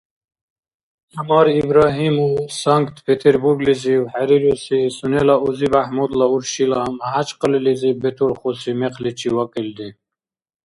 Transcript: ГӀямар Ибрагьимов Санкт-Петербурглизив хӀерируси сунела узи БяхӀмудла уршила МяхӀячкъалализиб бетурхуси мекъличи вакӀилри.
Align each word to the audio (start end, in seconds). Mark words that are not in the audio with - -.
ГӀямар 1.13 1.47
Ибрагьимов 1.61 2.39
Санкт-Петербурглизив 2.63 4.01
хӀерируси 4.13 4.79
сунела 4.97 5.35
узи 5.47 5.67
БяхӀмудла 5.73 6.25
уршила 6.33 6.81
МяхӀячкъалализиб 6.97 7.95
бетурхуси 8.03 8.71
мекъличи 8.79 9.29
вакӀилри. 9.35 9.89